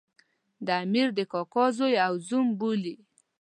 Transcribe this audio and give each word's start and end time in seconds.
د 0.65 0.67
امیر 0.83 1.07
د 1.17 1.19
کاکا 1.31 1.65
زوی 1.77 1.95
او 2.07 2.13
زوم 2.27 2.47
بولي. 2.59 2.95